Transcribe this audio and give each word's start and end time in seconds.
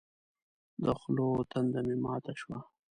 د 0.83 0.85
خولو 0.99 1.27
تنده 1.51 1.79
مې 1.87 1.95
ماته 2.03 2.33
شوه. 2.39 2.57